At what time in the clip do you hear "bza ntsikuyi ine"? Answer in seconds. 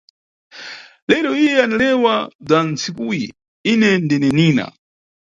2.45-3.89